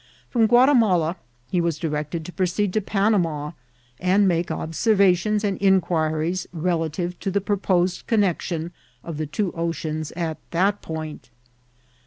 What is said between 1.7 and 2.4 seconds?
directed to